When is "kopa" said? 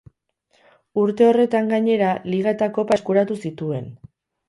2.79-3.01